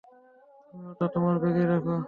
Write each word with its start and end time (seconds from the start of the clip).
তুমি 0.67 0.83
ওটা 0.91 1.05
তোমার 1.15 1.35
ব্যাগেই 1.41 1.67
রাখো? 1.71 1.95